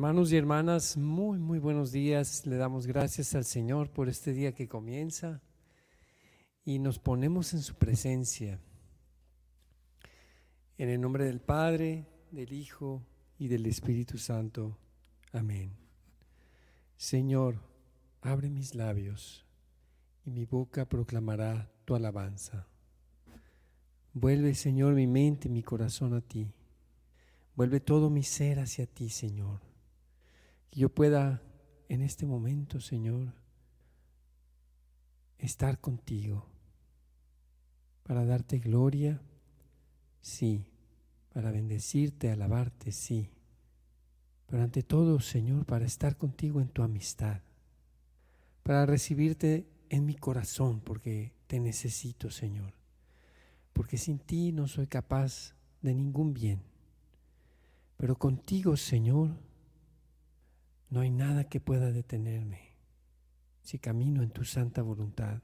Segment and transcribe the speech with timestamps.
[0.00, 2.46] Hermanos y hermanas, muy, muy buenos días.
[2.46, 5.42] Le damos gracias al Señor por este día que comienza
[6.64, 8.58] y nos ponemos en su presencia.
[10.78, 13.02] En el nombre del Padre, del Hijo
[13.38, 14.78] y del Espíritu Santo.
[15.32, 15.76] Amén.
[16.96, 17.60] Señor,
[18.22, 19.44] abre mis labios
[20.24, 22.66] y mi boca proclamará tu alabanza.
[24.14, 26.50] Vuelve, Señor, mi mente y mi corazón a ti.
[27.54, 29.69] Vuelve todo mi ser hacia ti, Señor
[30.70, 31.42] que yo pueda
[31.88, 33.34] en este momento, Señor,
[35.38, 36.46] estar contigo
[38.04, 39.20] para darte gloria,
[40.20, 40.64] sí,
[41.32, 43.30] para bendecirte, alabarte, sí,
[44.46, 47.40] pero ante todo, Señor, para estar contigo en tu amistad,
[48.62, 52.74] para recibirte en mi corazón, porque te necesito, Señor,
[53.72, 56.62] porque sin ti no soy capaz de ningún bien,
[57.96, 59.36] pero contigo, Señor,
[60.90, 62.70] no hay nada que pueda detenerme
[63.62, 65.42] si camino en tu santa voluntad.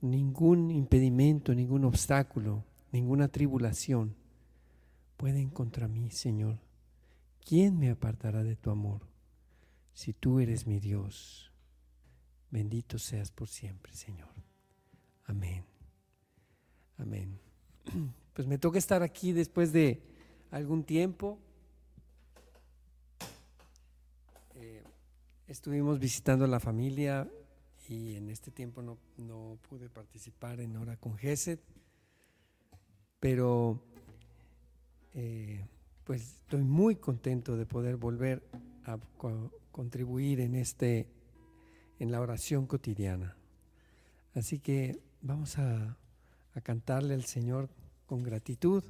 [0.00, 4.14] Ningún impedimento, ningún obstáculo, ninguna tribulación
[5.16, 6.58] pueden contra mí, Señor.
[7.46, 9.08] ¿Quién me apartará de tu amor
[9.92, 11.52] si tú eres mi Dios?
[12.50, 14.34] Bendito seas por siempre, Señor.
[15.24, 15.64] Amén.
[16.98, 17.38] Amén.
[18.32, 20.02] Pues me toca estar aquí después de
[20.50, 21.38] algún tiempo.
[25.52, 27.30] Estuvimos visitando a la familia
[27.86, 31.60] y en este tiempo no, pude participar en Hora con Geset,
[33.20, 33.84] pero
[35.12, 35.66] eh,
[36.04, 38.42] pues estoy muy contento de poder volver
[38.86, 38.98] a
[39.70, 41.06] contribuir en, este,
[41.98, 43.36] en la oración cotidiana.
[44.34, 45.98] Así que vamos a,
[46.62, 47.68] cantarle al Señor
[48.06, 48.82] con gratitud.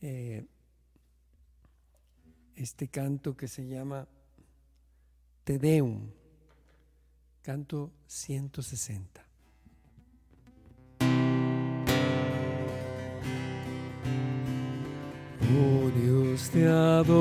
[0.00, 0.46] Eh,
[2.56, 4.08] este canto que se llama
[5.44, 6.10] te Deum,
[7.42, 9.22] canto 160.
[15.56, 17.14] Oh Dios, te adoramos,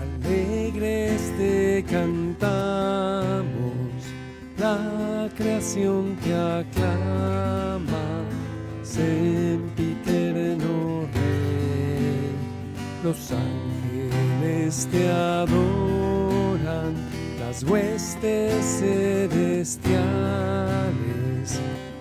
[0.00, 3.44] alegres te cantamos,
[4.56, 8.24] la creación te aclama,
[8.82, 10.54] sempiterno
[11.12, 12.32] Rey,
[13.02, 13.63] los ángeles
[14.64, 16.94] te adoran,
[17.38, 19.60] las huestes celestiales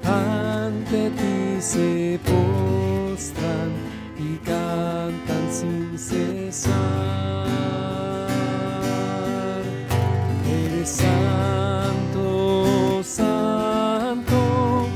[0.05, 3.69] ante ti se postran
[4.17, 6.71] y cantan sin cesar.
[10.47, 12.23] Eres santo,
[13.03, 14.87] santo,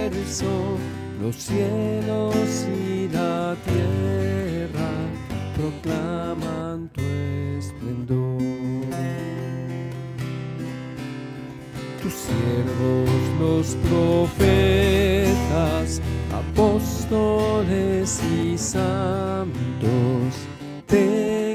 [0.00, 0.78] universo,
[1.20, 4.90] los cielos y la tierra
[5.54, 7.02] proclaman tu
[7.58, 8.40] esplendor.
[12.02, 16.00] Tus siervos, los profetas,
[16.32, 19.52] apóstoles y santos,
[20.86, 21.45] te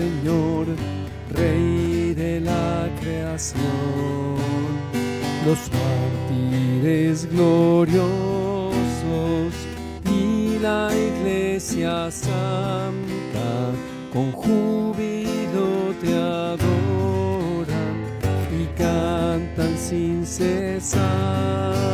[0.00, 0.66] Señor,
[1.34, 3.60] Rey de la creación.
[5.44, 8.02] Los mártires gloriosos
[10.10, 13.72] y la iglesia santa
[14.12, 17.96] con júbilo te adoran
[18.58, 21.89] y cantan sin cesar.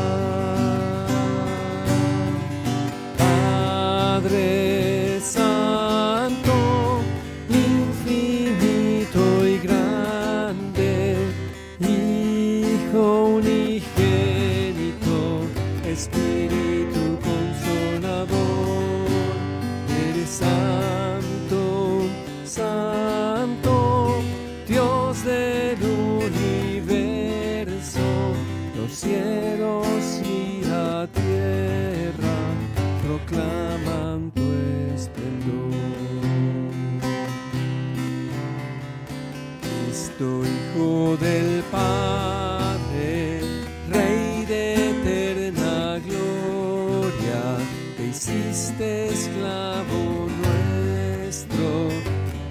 [48.16, 51.90] hiciste esclavo nuestro,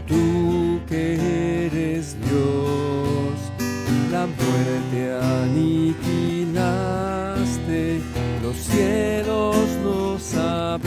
[0.07, 1.15] tú que
[1.65, 3.33] eres Dios,
[4.11, 4.99] la muerte
[5.43, 6.61] aniquilaste,
[8.43, 10.85] los cielos nos abriste.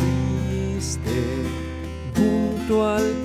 [2.14, 3.17] Junto al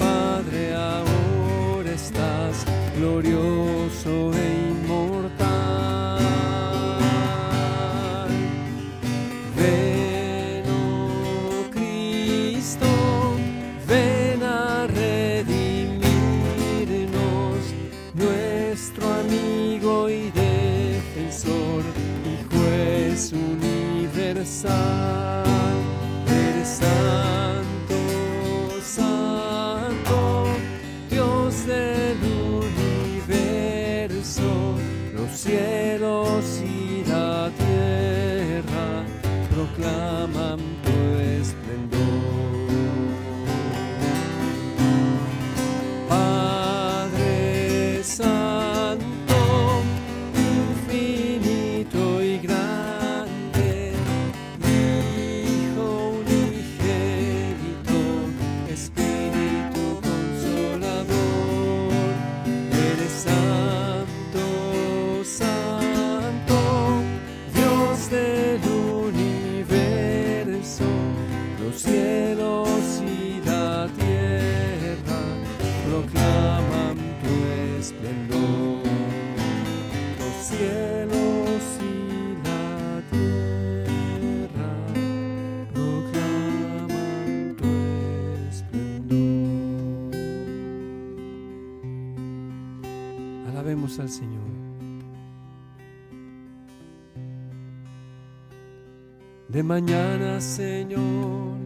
[99.53, 101.59] de mañana, Señor,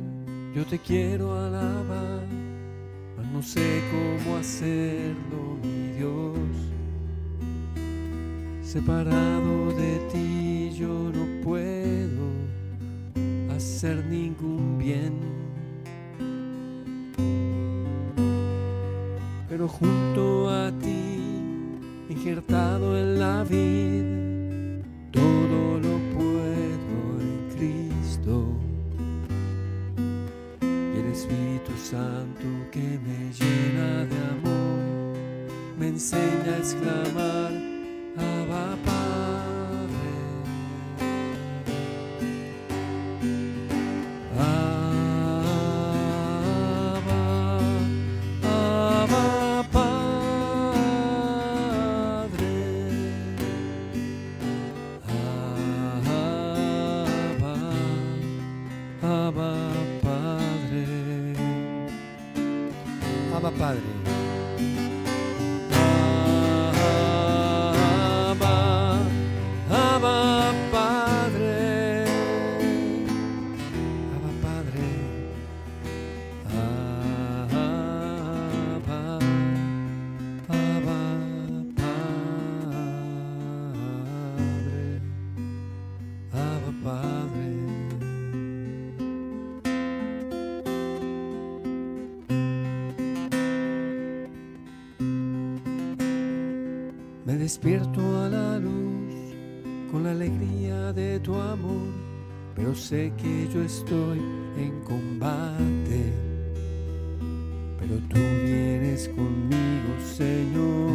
[0.54, 2.28] yo te quiero alabar,
[3.16, 6.38] mas no sé cómo hacerlo, mi Dios.
[8.62, 12.28] Separado de ti yo no puedo
[13.56, 15.14] hacer ningún bien.
[19.48, 21.22] Pero junto a ti,
[22.10, 24.17] injertado en la vida,
[31.90, 35.48] Santo que me llena de amor,
[35.80, 37.67] me enseña a exclamar
[97.60, 99.34] Despierto a la luz
[99.92, 101.92] con la alegría de tu amor,
[102.56, 104.20] pero sé que yo estoy
[104.60, 106.14] en combate.
[107.80, 110.92] Pero tú vienes conmigo, Señor.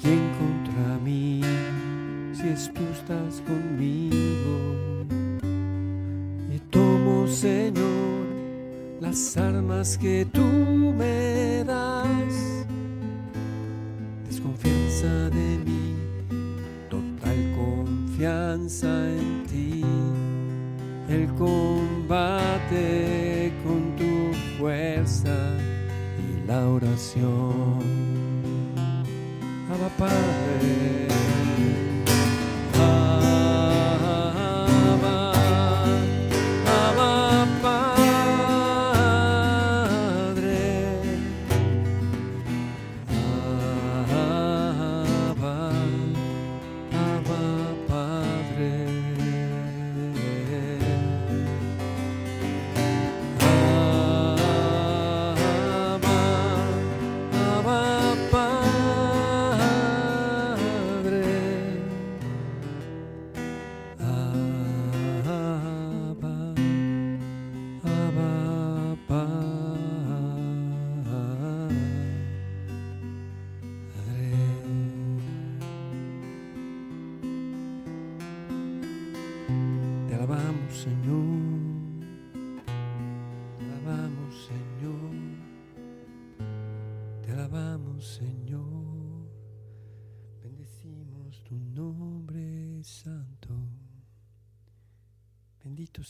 [0.00, 1.40] ¿Quién contra mí?
[2.34, 5.04] Si es tú estás conmigo.
[6.54, 8.26] Y tomo, Señor,
[9.00, 12.01] las armas que tú me das
[15.02, 15.96] de mí,
[16.88, 19.84] total confianza en ti.
[21.08, 22.84] El combate
[23.64, 25.36] con tu fuerza
[26.18, 27.82] y la oración.
[29.70, 29.88] Abba,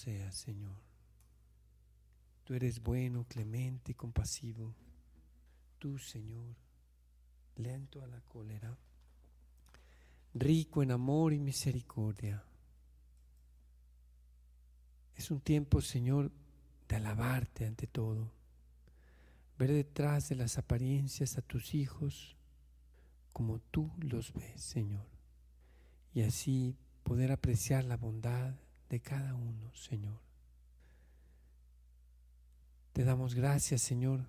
[0.02, 0.74] Señor.
[2.44, 4.74] Tú eres bueno, clemente y compasivo.
[5.78, 6.56] Tú, Señor,
[7.56, 8.76] lento a la cólera,
[10.34, 12.42] rico en amor y misericordia.
[15.14, 16.32] Es un tiempo, Señor,
[16.88, 18.32] de alabarte ante todo,
[19.56, 22.36] ver detrás de las apariencias a tus hijos
[23.32, 25.06] como tú los ves, Señor,
[26.12, 28.54] y así poder apreciar la bondad
[28.92, 30.20] de cada uno, Señor.
[32.92, 34.26] Te damos gracias, Señor,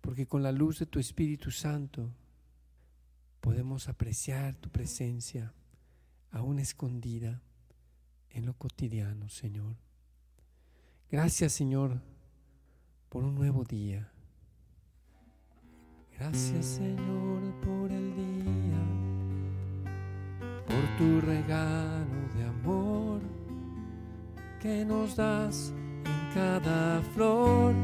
[0.00, 2.08] porque con la luz de tu Espíritu Santo
[3.42, 5.52] podemos apreciar tu presencia
[6.30, 7.42] aún escondida
[8.30, 9.76] en lo cotidiano, Señor.
[11.10, 12.00] Gracias, Señor,
[13.10, 14.10] por un nuevo día.
[16.18, 18.84] Gracias, Señor, por el día,
[20.66, 23.41] por tu regalo de amor
[24.62, 25.72] que nos das
[26.32, 27.74] cada flor.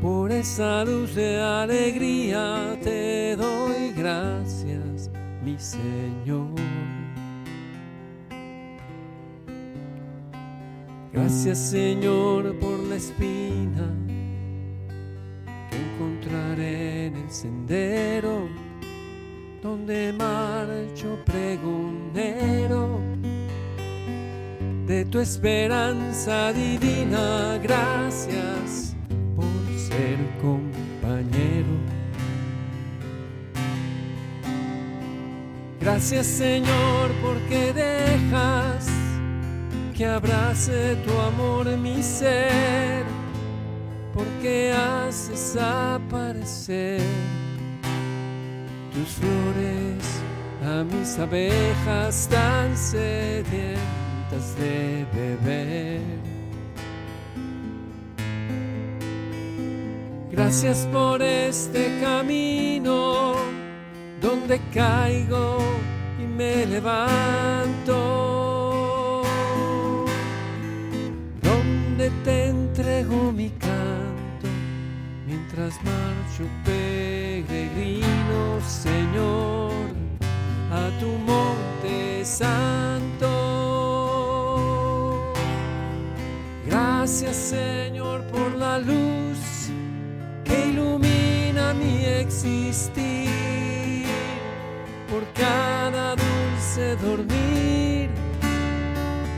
[0.00, 5.10] Por esa luz de alegría te doy gracias,
[5.44, 6.54] mi Señor.
[11.12, 13.88] Gracias Señor por la espina
[15.70, 18.48] que encontraré en el sendero
[19.62, 23.00] donde marcho pregonero
[24.86, 27.58] de tu esperanza divina.
[27.62, 28.94] Gracias
[29.34, 29.46] por
[29.78, 31.74] ser compañero.
[35.80, 38.88] Gracias Señor porque dejas
[39.94, 43.04] que abrace tu amor en mi ser,
[44.12, 47.00] porque haces aparecer
[48.92, 50.20] tus flores
[50.64, 56.00] a mis abejas tan sedientas de beber.
[60.30, 63.34] Gracias por este camino
[64.20, 65.58] donde caigo
[66.20, 68.02] y me levanto,
[71.42, 74.48] donde te entrego mi canto
[75.26, 78.04] mientras marcho peregrino,
[78.66, 79.43] Señor,
[95.08, 98.10] por cada dulce dormir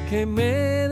[0.09, 0.89] que me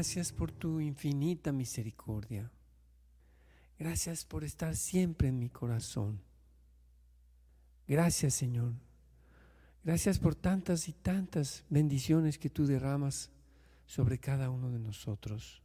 [0.00, 2.50] Gracias por tu infinita misericordia.
[3.78, 6.22] Gracias por estar siempre en mi corazón.
[7.86, 8.72] Gracias Señor.
[9.84, 13.28] Gracias por tantas y tantas bendiciones que tú derramas
[13.84, 15.60] sobre cada uno de nosotros.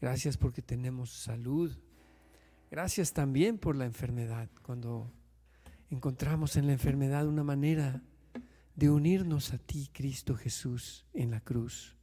[0.00, 1.76] Gracias porque tenemos salud.
[2.70, 4.48] Gracias también por la enfermedad.
[4.62, 5.10] Cuando
[5.90, 8.00] encontramos en la enfermedad una manera
[8.76, 11.96] de unirnos a ti, Cristo Jesús, en la cruz.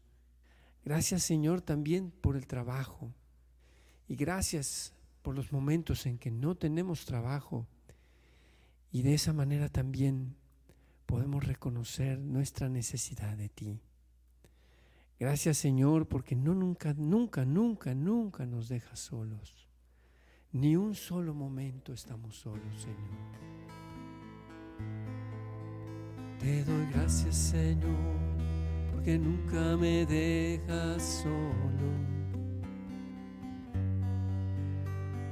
[0.88, 3.12] Gracias, Señor, también por el trabajo.
[4.08, 7.68] Y gracias por los momentos en que no tenemos trabajo.
[8.90, 10.38] Y de esa manera también
[11.06, 13.82] podemos reconocer nuestra necesidad de ti.
[15.20, 19.68] Gracias, Señor, porque no nunca, nunca, nunca, nunca nos dejas solos.
[20.54, 23.58] Ni un solo momento estamos solos, Señor.
[26.40, 28.27] Te doy gracias Señor,
[29.08, 31.90] porque nunca me dejas solo.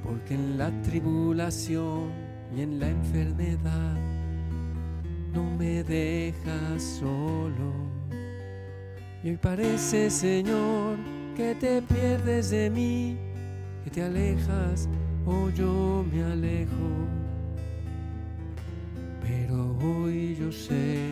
[0.02, 2.10] Porque en la tribulación
[2.56, 3.98] y en la enfermedad
[5.34, 7.70] no me dejas solo.
[9.22, 10.96] Y hoy parece Señor
[11.36, 13.18] que te pierdes de mí,
[13.84, 14.88] que te alejas
[15.26, 16.88] o yo me alejo.
[19.20, 21.10] Pero hoy yo sé,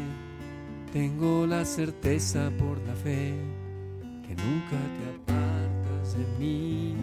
[0.94, 3.34] tengo la certeza por la fe
[4.28, 6.94] que nunca te apartas de mí.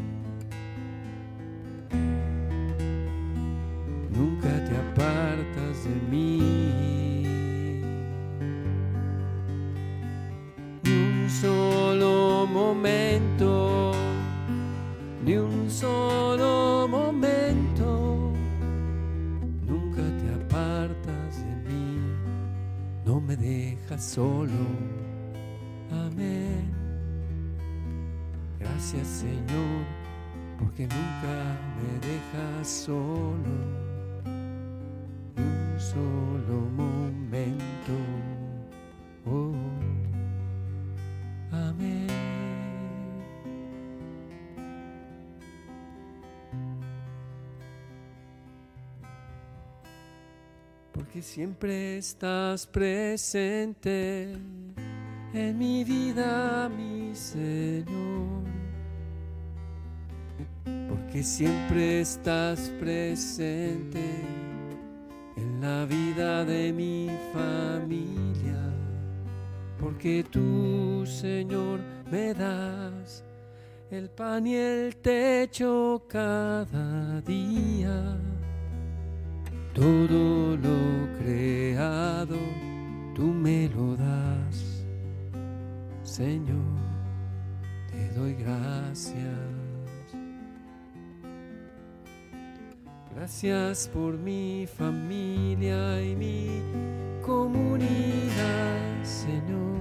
[4.16, 4.61] Nunca
[24.12, 24.68] solo.
[25.90, 26.70] Amén.
[28.60, 29.86] Gracias Señor,
[30.60, 33.54] porque nunca me dejas solo,
[35.38, 36.81] un solo
[51.32, 54.34] siempre estás presente
[55.34, 58.44] en mi vida, mi Señor.
[60.90, 64.04] Porque siempre estás presente
[65.38, 68.62] en la vida de mi familia.
[69.80, 71.80] Porque tú, Señor,
[72.12, 73.24] me das
[73.90, 78.20] el pan y el techo cada día.
[79.74, 82.36] Todo lo creado,
[83.16, 84.86] tú me lo das.
[86.04, 86.58] Señor,
[87.90, 89.16] te doy gracias.
[93.16, 96.62] Gracias por mi familia y mi
[97.26, 99.80] comunidad, Señor.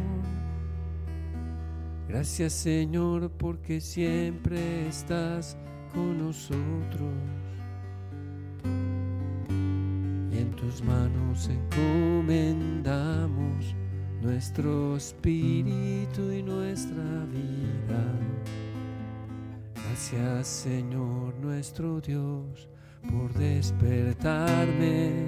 [2.06, 5.56] Gracias, Señor, porque siempre estás
[5.93, 7.40] con nosotros.
[10.60, 13.75] Tus manos encomendamos
[14.20, 18.04] nuestro espíritu y nuestra vida.
[19.75, 22.68] Gracias Señor nuestro Dios
[23.08, 25.26] por despertarme,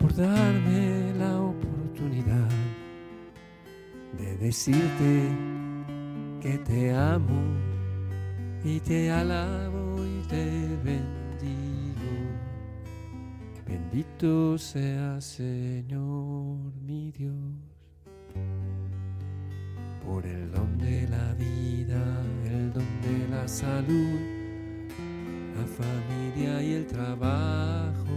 [0.00, 2.50] por darme la oportunidad
[4.18, 5.30] de decirte
[6.40, 7.40] que te amo
[8.64, 11.25] y te alabo y te bendigo.
[13.92, 17.32] Bendito sea Señor mi Dios
[20.04, 22.02] por el don de la vida,
[22.44, 24.18] el don de la salud,
[25.56, 28.10] la familia y el trabajo.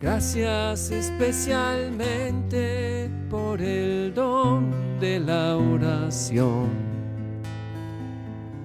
[0.00, 6.91] Gracias especialmente por el don de la oración.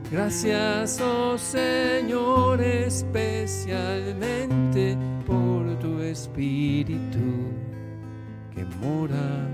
[0.10, 7.52] Gracias, oh Señor, especialmente por tu Espíritu
[8.56, 9.50] que mora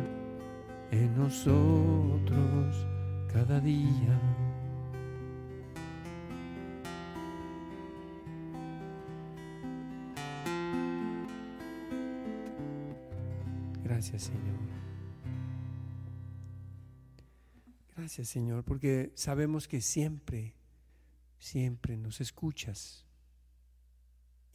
[0.91, 2.85] en nosotros
[3.33, 4.19] cada día.
[13.83, 14.92] Gracias Señor.
[18.03, 20.57] Gracias Señor, porque sabemos que siempre,
[21.39, 23.05] siempre nos escuchas.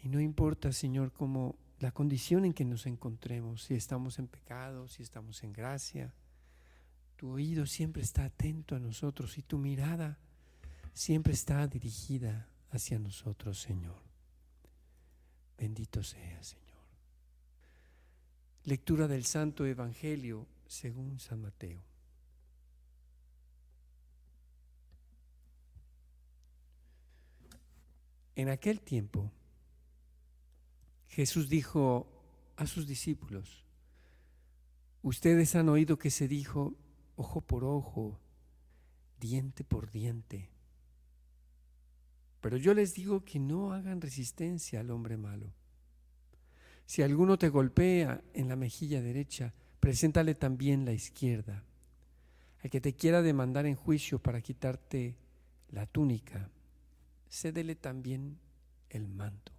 [0.02, 4.86] Y no importa Señor cómo la condición en que nos encontremos, si estamos en pecado,
[4.86, 6.12] si estamos en gracia.
[7.16, 10.18] Tu oído siempre está atento a nosotros y tu mirada
[10.92, 14.02] siempre está dirigida hacia nosotros, Señor.
[15.56, 16.84] Bendito sea, Señor.
[18.64, 21.87] Lectura del Santo Evangelio según San Mateo.
[28.38, 29.32] En aquel tiempo,
[31.08, 32.06] Jesús dijo
[32.54, 33.66] a sus discípulos,
[35.02, 36.76] ustedes han oído que se dijo
[37.16, 38.20] ojo por ojo,
[39.18, 40.50] diente por diente.
[42.40, 45.52] Pero yo les digo que no hagan resistencia al hombre malo.
[46.86, 51.64] Si alguno te golpea en la mejilla derecha, preséntale también la izquierda.
[52.62, 55.16] Al que te quiera demandar en juicio para quitarte
[55.70, 56.52] la túnica,
[57.28, 58.38] cédele también
[58.90, 59.52] el manto.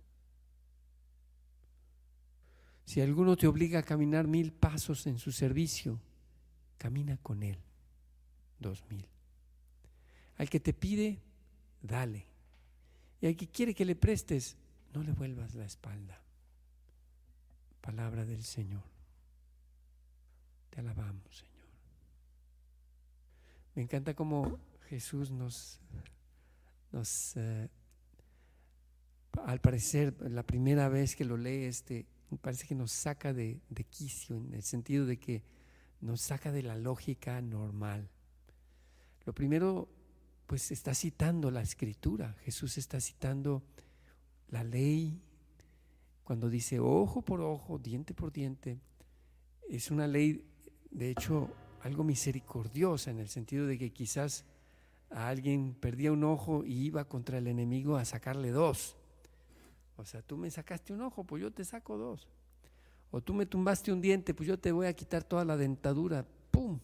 [2.86, 6.00] Si alguno te obliga a caminar mil pasos en su servicio,
[6.78, 7.60] camina con él
[8.60, 9.06] dos mil.
[10.38, 11.20] Al que te pide,
[11.82, 12.26] dale.
[13.22, 14.58] Y al que quiere que le prestes,
[14.94, 16.22] no le vuelvas la espalda.
[17.82, 18.84] Palabra del Señor.
[20.70, 21.50] Te alabamos, Señor.
[23.76, 25.80] Me encanta cómo Jesús nos,
[26.92, 27.36] nos
[29.46, 32.06] al parecer, la primera vez que lo lee, este,
[32.42, 35.44] parece que nos saca de, de quicio, en el sentido de que
[36.02, 38.10] nos saca de la lógica normal.
[39.26, 39.88] Lo primero,
[40.48, 42.36] pues está citando la escritura.
[42.44, 43.64] Jesús está citando
[44.50, 45.22] la ley.
[46.24, 48.80] Cuando dice ojo por ojo, diente por diente,
[49.68, 50.46] es una ley,
[50.92, 51.50] de hecho,
[51.82, 54.46] algo misericordiosa en el sentido de que quizás
[55.12, 58.96] a alguien perdía un ojo y iba contra el enemigo a sacarle dos.
[59.98, 62.28] O sea, tú me sacaste un ojo, pues yo te saco dos.
[63.12, 66.26] O tú me tumbaste un diente, pues yo te voy a quitar toda la dentadura.
[66.52, 66.80] ¡Pum!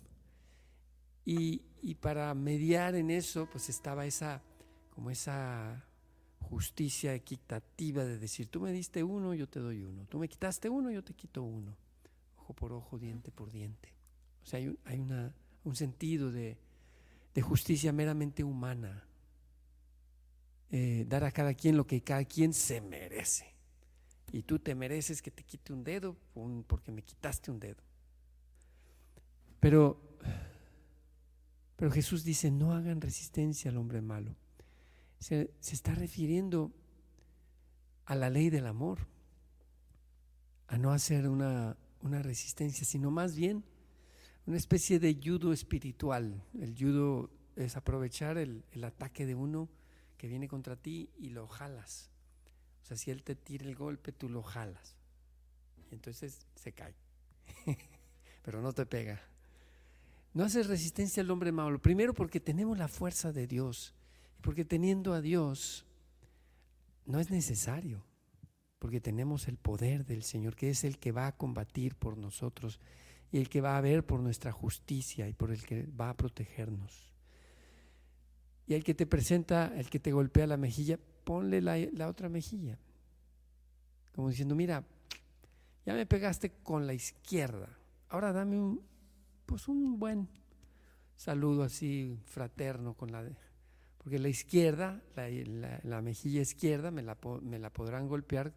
[1.23, 4.41] Y, y para mediar en eso, pues estaba esa,
[4.89, 5.85] como esa
[6.39, 10.05] justicia equitativa de decir, tú me diste uno, yo te doy uno.
[10.07, 11.75] Tú me quitaste uno, yo te quito uno.
[12.37, 13.93] Ojo por ojo, diente por diente.
[14.43, 15.33] O sea, hay hay una,
[15.63, 16.57] un sentido de,
[17.35, 19.03] de justicia meramente humana.
[20.71, 23.53] Eh, dar a cada quien lo que cada quien se merece.
[24.31, 26.15] Y tú te mereces que te quite un dedo
[26.65, 27.83] porque me quitaste un dedo.
[29.59, 29.99] Pero,
[31.75, 34.35] pero Jesús dice, no hagan resistencia al hombre malo.
[35.19, 36.71] Se, se está refiriendo
[38.05, 39.07] a la ley del amor,
[40.67, 43.63] a no hacer una, una resistencia, sino más bien
[44.45, 46.43] una especie de judo espiritual.
[46.59, 49.69] El judo es aprovechar el, ataque de uno
[50.17, 52.11] que viene contra ti y lo jalas.
[52.83, 54.95] O sea, si él te tira el golpe, tú lo jalas.
[55.89, 56.95] Y entonces se cae.
[58.43, 59.19] Pero no te pega.
[60.33, 61.81] No haces resistencia al hombre malo.
[61.81, 63.95] Primero porque tenemos la fuerza de Dios.
[64.41, 65.85] Porque teniendo a Dios
[67.05, 68.05] no es necesario.
[68.77, 72.79] Porque tenemos el poder del Señor, que es el que va a combatir por nosotros
[73.31, 76.17] y el que va a ver por nuestra justicia y por el que va a
[76.17, 77.13] protegernos.
[78.67, 82.79] Y el que te presenta, el que te golpea la mejilla, ponle la, otra mejilla.
[84.13, 84.83] Como diciendo, mira,
[85.85, 87.69] ya me pegaste con la izquierda,
[88.09, 88.81] ahora dame un,
[89.45, 90.29] pues un buen
[91.15, 93.35] saludo así fraterno con la de,
[93.97, 98.53] porque la izquierda, la, mejilla izquierda me la, me la podrán golpear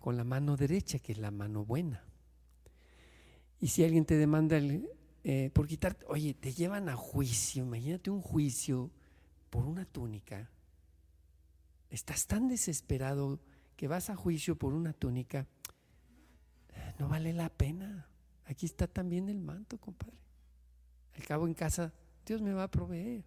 [0.00, 2.07] con la mano derecha, que es la mano buena.
[3.60, 4.58] Y si alguien te demanda
[5.24, 8.90] eh, por quitar, oye, te llevan a juicio, imagínate un juicio
[9.50, 10.48] por una túnica.
[11.90, 13.40] Estás tan desesperado
[13.76, 15.46] que vas a juicio por una túnica.
[16.98, 18.08] No vale la pena.
[18.44, 20.16] Aquí está también el manto, compadre.
[21.16, 21.92] Al cabo en casa,
[22.24, 23.24] Dios me va a proveer.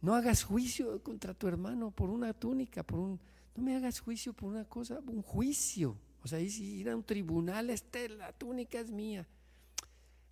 [0.00, 3.20] No hagas juicio contra tu hermano por una túnica, por un...
[3.54, 5.96] No me hagas juicio por una cosa, un juicio.
[6.22, 9.26] O sea, ir a un tribunal, este, la túnica es mía.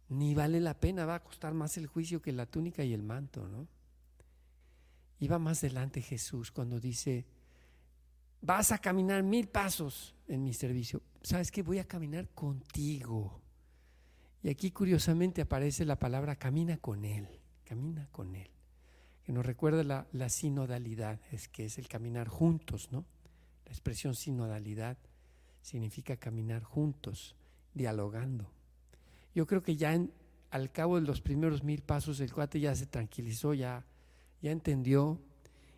[0.09, 3.03] Ni vale la pena, va a costar más el juicio que la túnica y el
[3.03, 3.67] manto, ¿no?
[5.21, 7.27] Iba más adelante Jesús cuando dice,
[8.41, 11.03] vas a caminar mil pasos en mi servicio.
[11.23, 11.63] ¿Sabes qué?
[11.63, 13.43] Voy a caminar contigo.
[14.43, 17.29] Y aquí curiosamente aparece la palabra camina con Él,
[17.65, 18.51] camina con Él,
[19.25, 23.05] que nos recuerda la, la sinodalidad, es que es el caminar juntos, ¿no?
[23.65, 24.97] La expresión sinodalidad
[25.69, 27.37] significa caminar juntos,
[27.75, 28.51] dialogando.
[29.35, 29.99] Yo creo que ya
[30.51, 33.85] al cabo de los primeros mil pasos el cuate ya se tranquilizó, ya
[34.41, 35.21] ya entendió,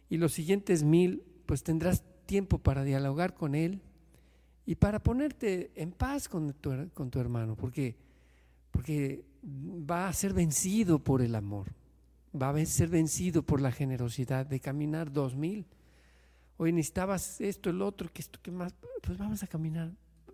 [0.09, 3.81] y los siguientes mil, pues tendrás tiempo para dialogar con él
[4.67, 7.97] y para ponerte en paz con tu, con tu hermano, porque,
[8.71, 11.73] porque va a ser vencido por el amor,
[12.41, 15.67] va a ser vencido por la generosidad de caminar dos mil.
[16.63, 19.93] Hoy necesitabas esto, el otro, que esto, que más, pues vamos a caminar.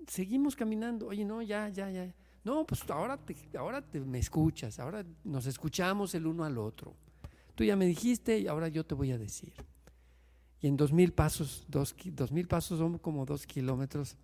[0.08, 1.06] Seguimos caminando.
[1.06, 2.12] Oye, no, ya, ya, ya.
[2.42, 6.96] No, pues ahora, te, ahora te, me escuchas, ahora nos escuchamos el uno al otro.
[7.54, 9.52] Tú ya me dijiste y ahora yo te voy a decir.
[10.60, 11.94] Y en dos mil pasos, dos,
[12.32, 14.16] mil pasos son como dos kilómetros.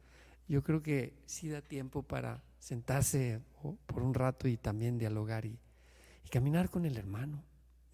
[0.49, 3.41] Yo creo que sí da tiempo para sentarse
[3.87, 5.57] por un rato y también dialogar y,
[6.25, 7.45] y caminar con el hermano.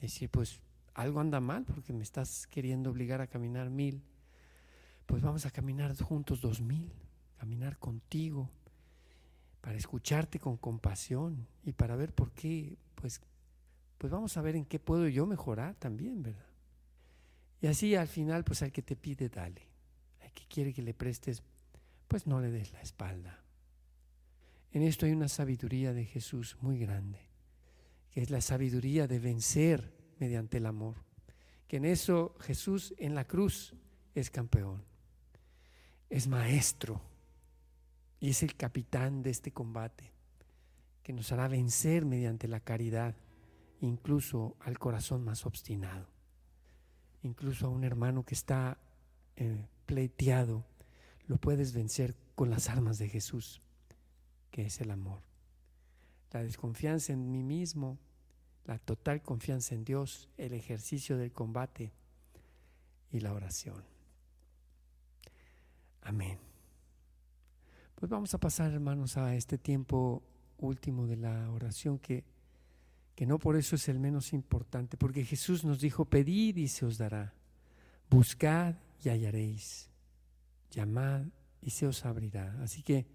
[0.01, 0.62] Decir, pues
[0.98, 4.02] algo anda mal porque me estás queriendo obligar a caminar mil.
[5.06, 6.92] Pues vamos a caminar juntos dos mil,
[7.38, 8.50] caminar contigo,
[9.61, 13.20] para escucharte con compasión y para ver por qué, pues
[13.96, 16.46] pues vamos a ver en qué puedo yo mejorar también, ¿verdad?
[17.61, 19.62] Y así al final, pues al que te pide, dale.
[20.20, 21.42] Al que quiere que le prestes,
[22.06, 23.42] pues no le des la espalda.
[24.72, 27.20] En esto hay una sabiduría de Jesús muy grande,
[28.11, 30.96] que es la sabiduría de vencer mediante el amor.
[31.66, 33.74] Que en eso Jesús en la cruz
[34.14, 34.85] es campeón,
[36.11, 37.00] es maestro
[38.20, 40.12] y es el capitán de este combate,
[41.02, 43.14] que nos hará vencer mediante la caridad
[43.81, 46.09] incluso al corazón más obstinado,
[47.22, 48.78] incluso a un hermano que está
[49.37, 50.64] eh, pleiteado,
[51.26, 53.62] lo puedes vencer con las armas de Jesús,
[54.50, 55.22] que es el amor.
[56.33, 57.98] La desconfianza en mí mismo,
[58.68, 61.90] la total confianza en Dios, el ejercicio del combate
[63.11, 63.83] y la oración.
[66.02, 66.38] Amén.
[67.94, 70.22] Pues vamos a pasar, hermanos, a este tiempo
[70.59, 72.24] último de la oración que,
[73.14, 76.85] que no por eso es el menos importante, porque Jesús nos dijo, pedid y se
[76.85, 77.33] os dará,
[78.11, 79.88] buscad y hallaréis,
[80.70, 81.24] llamad
[81.62, 82.54] y se os abrirá.
[82.62, 83.07] Así que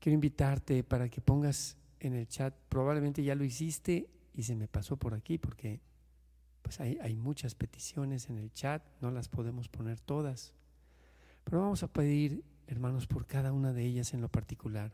[0.00, 4.68] quiero invitarte para que pongas en el chat, probablemente ya lo hiciste y se me
[4.68, 5.80] pasó por aquí porque
[6.62, 10.54] pues hay, hay muchas peticiones en el chat, no las podemos poner todas,
[11.44, 14.92] pero vamos a pedir, hermanos, por cada una de ellas en lo particular,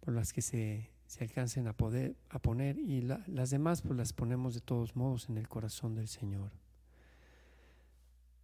[0.00, 4.12] por las que se, se alcancen a poder a poner y las demás pues las
[4.12, 6.52] ponemos de todos modos en el corazón del Señor.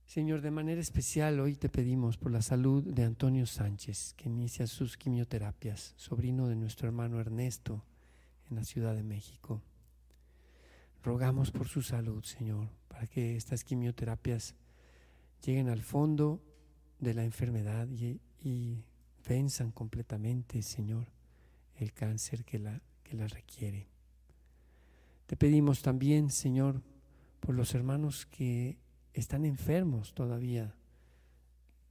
[0.06, 4.66] Señor, de manera especial hoy te pedimos por la salud de Antonio Sánchez, que inicia
[4.66, 7.84] sus quimioterapias, sobrino de nuestro hermano Ernesto
[8.48, 9.62] en la Ciudad de México.
[11.08, 14.54] Rogamos por su salud, Señor, para que estas quimioterapias
[15.42, 16.42] lleguen al fondo
[16.98, 18.84] de la enfermedad y,
[19.26, 21.06] venzan completamente, Señor,
[21.76, 23.88] el cáncer que la, que la requiere.
[25.26, 26.82] Te pedimos también, Señor,
[27.40, 28.76] por los hermanos que
[29.14, 30.74] están enfermos todavía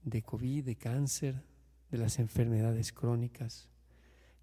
[0.03, 1.41] de COVID, de cáncer,
[1.89, 3.67] de las enfermedades crónicas.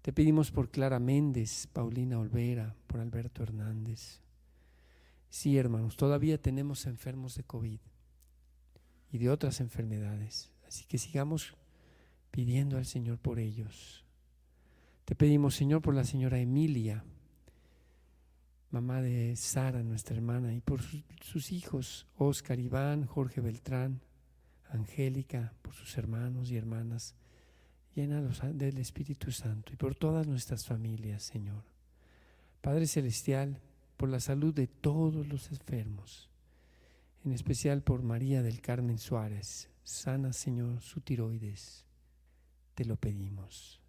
[0.01, 4.19] Te pedimos por Clara Méndez, Paulina Olvera, por Alberto Hernández.
[5.29, 7.79] Sí, hermanos, todavía tenemos enfermos de COVID
[9.11, 10.51] y de otras enfermedades.
[10.67, 11.55] Así que sigamos
[12.31, 14.05] pidiendo al Señor por ellos.
[15.05, 17.03] Te pedimos, Señor, por la señora Emilia,
[18.71, 20.81] mamá de Sara, nuestra hermana, y por
[21.21, 24.01] sus, hijos, Oscar, Iván, Jorge Beltrán,
[24.69, 27.15] Angélica, por sus hermanos y hermanas,
[27.93, 31.63] llénalos del Espíritu Santo y por todas nuestras familias, Señor.
[32.61, 33.61] Padre Celestial,
[33.97, 36.29] por la salud de todos los enfermos,
[37.23, 41.85] en especial por María del Carmen Suárez, sana, Señor, su tiroides,
[42.73, 43.81] te lo pedimos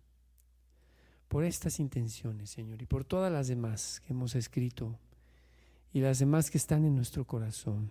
[1.28, 4.98] por estas intenciones, Señor, y por todas las demás que hemos escrito
[5.92, 7.90] y las demás que están en nuestro corazón.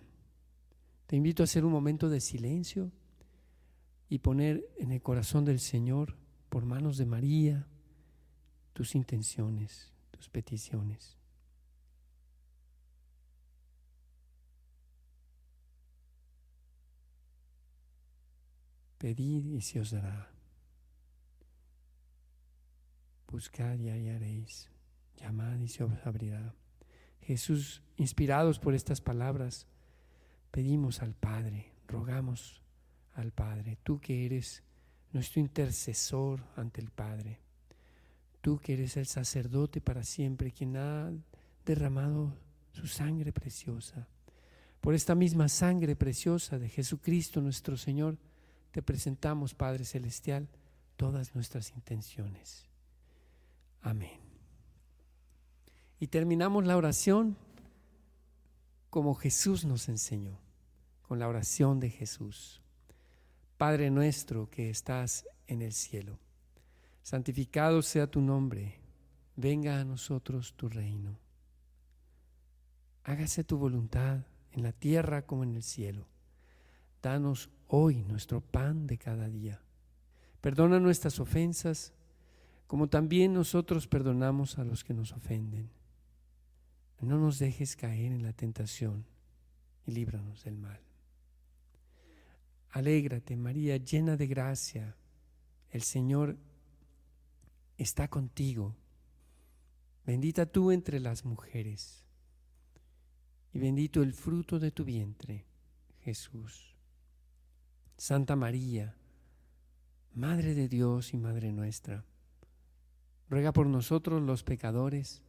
[1.06, 2.90] Te invito a hacer un momento de silencio
[4.08, 6.16] y poner en el corazón del Señor,
[6.48, 7.66] por manos de María,
[8.72, 11.15] tus intenciones, tus peticiones.
[19.06, 20.28] Pedid y se os dará.
[23.28, 24.68] Buscad y hallaréis.
[25.20, 26.52] Llamad y se os abrirá.
[27.20, 29.68] Jesús, inspirados por estas palabras,
[30.50, 32.60] pedimos al Padre, rogamos
[33.14, 34.64] al Padre, tú que eres
[35.12, 37.38] nuestro intercesor ante el Padre,
[38.40, 41.12] tú que eres el sacerdote para siempre, quien ha
[41.64, 42.36] derramado
[42.72, 44.08] su sangre preciosa.
[44.80, 48.18] Por esta misma sangre preciosa de Jesucristo nuestro Señor,
[48.70, 50.48] te presentamos, Padre Celestial,
[50.96, 52.66] todas nuestras intenciones.
[53.82, 54.20] Amén.
[55.98, 57.36] Y terminamos la oración
[58.90, 60.38] como Jesús nos enseñó,
[61.02, 62.60] con la oración de Jesús.
[63.56, 66.18] Padre nuestro que estás en el cielo,
[67.02, 68.80] santificado sea tu nombre,
[69.36, 71.18] venga a nosotros tu reino.
[73.04, 76.06] Hágase tu voluntad en la tierra como en el cielo.
[77.06, 79.62] Danos hoy nuestro pan de cada día.
[80.40, 81.92] Perdona nuestras ofensas
[82.66, 85.70] como también nosotros perdonamos a los que nos ofenden.
[87.00, 89.06] No nos dejes caer en la tentación
[89.86, 90.80] y líbranos del mal.
[92.70, 94.96] Alégrate, María, llena de gracia.
[95.70, 96.36] El Señor
[97.78, 98.74] está contigo.
[100.04, 102.04] Bendita tú entre las mujeres
[103.52, 105.46] y bendito el fruto de tu vientre,
[106.00, 106.75] Jesús.
[107.96, 108.94] Santa María,
[110.14, 112.04] Madre de Dios y Madre nuestra
[113.28, 115.22] ruega por nosotros los pecadores,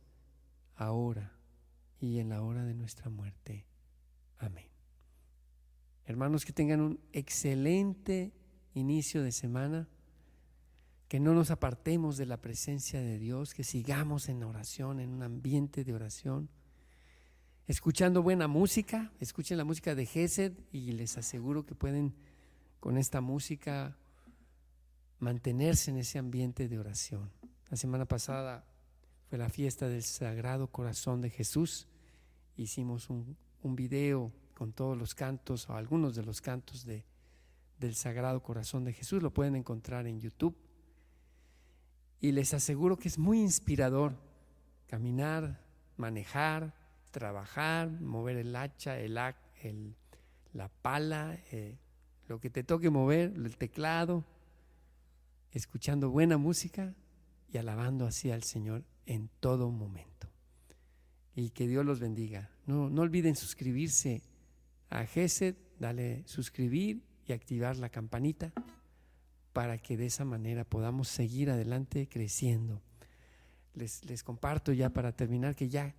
[0.75, 1.33] ahora
[1.99, 3.65] y en la hora de nuestra muerte.
[4.37, 4.67] Amén.
[6.05, 8.31] Hermanos, que tengan un excelente
[8.73, 9.87] inicio de semana,
[11.07, 15.23] que no nos apartemos de la presencia de Dios, que sigamos en oración, en un
[15.23, 16.49] ambiente de oración,
[17.65, 22.13] escuchando buena música, escuchen la música de Gesed y les aseguro que pueden
[22.87, 23.97] con esta música
[25.19, 27.29] mantenerse en ese ambiente de oración.
[27.69, 28.63] La semana pasada
[29.27, 31.89] fue la fiesta del Sagrado Corazón de Jesús.
[32.55, 37.03] Hicimos un, un video con todos los cantos o algunos de los cantos de,
[37.77, 39.21] del Sagrado Corazón de Jesús.
[39.21, 40.55] Lo pueden encontrar en YouTube.
[42.21, 44.15] Y les aseguro que es muy inspirador
[44.87, 45.61] caminar,
[45.97, 46.73] manejar,
[47.11, 49.19] trabajar, mover el hacha, el,
[49.61, 49.93] el
[50.53, 51.77] la pala, eh,
[52.27, 54.25] lo que te toque mover, el teclado,
[55.51, 56.93] escuchando buena música
[57.51, 60.27] y alabando así al Señor en todo momento.
[61.35, 62.49] Y que Dios los bendiga.
[62.65, 64.21] No, no olviden suscribirse
[64.89, 68.51] a GESED, dale suscribir y activar la campanita
[69.53, 72.81] para que de esa manera podamos seguir adelante creciendo.
[73.73, 75.95] Les, les comparto ya para terminar que ya,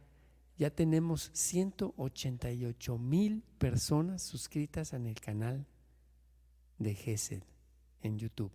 [0.59, 5.67] ya tenemos 188 mil personas suscritas en el canal
[6.79, 7.43] de GESED
[8.03, 8.53] en YouTube.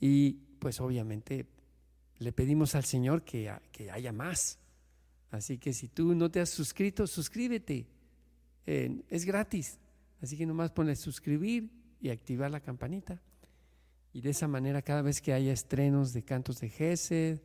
[0.00, 1.46] Y pues obviamente
[2.18, 4.58] le pedimos al Señor que, que haya más.
[5.30, 7.86] Así que si tú no te has suscrito, suscríbete.
[8.66, 9.78] es gratis.
[10.22, 13.20] Así que nomás pones suscribir y activar la campanita.
[14.12, 17.40] Y de esa manera, cada vez que haya estrenos de cantos de Gesed,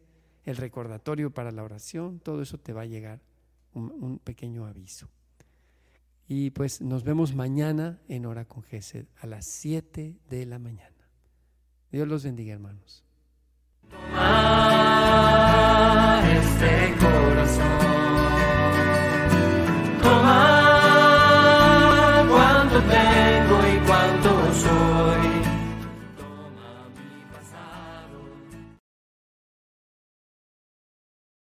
[0.45, 3.21] el recordatorio para la oración, todo eso te va a llegar
[3.73, 5.09] un pequeño aviso.
[6.31, 10.95] Y pues nos vemos mañana en Hora con Gesed a las 7 de la mañana.
[11.91, 13.03] Dios los bendiga, hermanos.
[16.31, 17.88] este corazón.